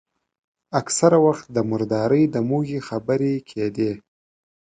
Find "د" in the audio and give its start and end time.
1.55-1.57, 2.33-2.35